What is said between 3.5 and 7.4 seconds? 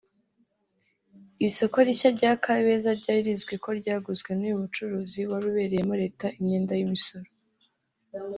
ko ryaguzwe n’uyu mucuruzi wari ubereyemo leta imyenda y’imisoro